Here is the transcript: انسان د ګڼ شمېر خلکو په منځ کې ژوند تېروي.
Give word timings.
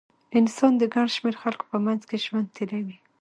انسان 0.39 0.71
د 0.77 0.83
ګڼ 0.93 1.05
شمېر 1.15 1.35
خلکو 1.43 1.65
په 1.71 1.77
منځ 1.85 2.01
کې 2.09 2.17
ژوند 2.25 2.47
تېروي. 2.55 2.97